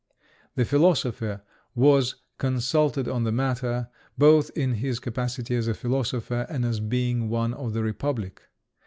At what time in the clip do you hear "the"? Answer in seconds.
0.55-0.65, 3.23-3.31, 7.73-7.83